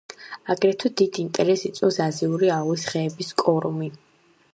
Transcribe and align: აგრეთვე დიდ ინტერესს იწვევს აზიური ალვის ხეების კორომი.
აგრეთვე 0.51 0.89
დიდ 1.01 1.19
ინტერესს 1.23 1.67
იწვევს 1.69 1.99
აზიური 2.05 2.49
ალვის 2.57 2.87
ხეების 2.95 3.31
კორომი. 3.43 3.91